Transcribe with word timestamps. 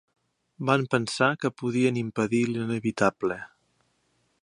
Van 0.69 0.85
pensar 0.95 1.27
que 1.45 1.53
podien 1.63 2.01
impedir 2.03 2.43
l'inevitable. 2.55 3.43